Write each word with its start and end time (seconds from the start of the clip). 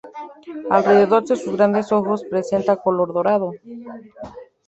Alrededor 0.71 1.25
de 1.25 1.35
sus 1.35 1.55
grandes 1.55 1.91
ojos 1.91 2.23
presenta 2.23 2.77
color 2.77 3.13
dorado. 3.13 3.51